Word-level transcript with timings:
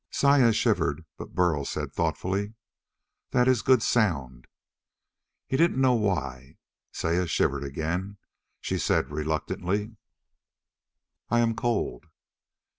Saya 0.09 0.51
shivered, 0.51 1.05
but 1.15 1.35
Burl 1.35 1.63
said 1.63 1.93
thoughtfully: 1.93 2.55
"That 3.29 3.47
is 3.47 3.61
a 3.61 3.65
good 3.65 3.83
sound." 3.83 4.47
He 5.45 5.57
didn't 5.57 5.79
know 5.79 5.93
why. 5.93 6.57
Saya 6.91 7.27
shivered 7.27 7.63
again. 7.63 8.17
She 8.59 8.79
said 8.79 9.11
reluctantly: 9.11 9.97
"I 11.29 11.41
am 11.41 11.55
cold." 11.55 12.07